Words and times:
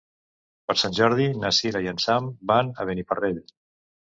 Per 0.71 0.75
Sant 0.83 0.95
Jordi 0.99 1.27
na 1.43 1.51
Cira 1.57 1.83
i 1.85 1.91
en 1.93 2.01
Sam 2.07 2.31
van 2.53 2.73
a 2.85 2.89
Beniparrell. 2.91 3.41